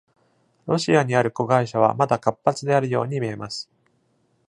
[0.65, 3.69] ロシアにある子会社は、まだ活発であるように見えます。